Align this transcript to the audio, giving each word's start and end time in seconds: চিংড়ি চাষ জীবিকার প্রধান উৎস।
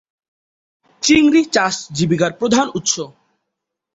চিংড়ি 1.03 1.41
চাষ 1.55 1.75
জীবিকার 1.97 2.31
প্রধান 2.39 2.67
উৎস। 2.77 2.95